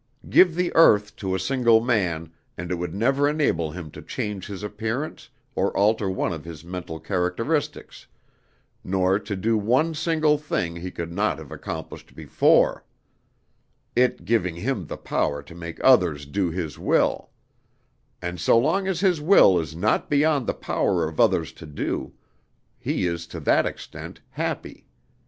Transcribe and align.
Give 0.31 0.55
the 0.55 0.71
earth 0.73 1.15
to 1.17 1.35
a 1.35 1.39
single 1.39 1.79
man, 1.79 2.31
and 2.57 2.71
it 2.71 2.75
would 2.79 2.95
never 2.95 3.29
enable 3.29 3.69
him 3.69 3.91
to 3.91 4.01
change 4.01 4.47
his 4.47 4.63
appearance 4.63 5.29
or 5.53 5.77
alter 5.77 6.09
one 6.09 6.33
of 6.33 6.43
his 6.43 6.65
mental 6.65 6.99
characteristics, 6.99 8.07
nor 8.83 9.19
to 9.19 9.35
do 9.35 9.59
one 9.59 9.93
single 9.93 10.39
thing 10.39 10.75
he 10.77 10.89
could 10.89 11.11
not 11.11 11.37
have 11.37 11.51
accomplished 11.51 12.15
before 12.15 12.83
it 13.95 14.25
giving 14.25 14.55
him 14.55 14.87
the 14.87 14.97
power 14.97 15.43
to 15.43 15.53
make 15.53 15.79
others 15.83 16.25
do 16.25 16.49
his 16.49 16.79
will; 16.79 17.29
and 18.23 18.39
so 18.39 18.57
long 18.57 18.87
as 18.87 19.01
his 19.01 19.21
will 19.21 19.59
is 19.59 19.75
not 19.75 20.09
beyond 20.09 20.47
the 20.47 20.55
power 20.55 21.07
of 21.07 21.19
others 21.19 21.51
to 21.53 21.67
do, 21.67 22.11
he 22.79 23.05
is 23.05 23.27
to 23.27 23.39
that 23.39 23.67
extent 23.67 24.19
happy. 24.31 24.87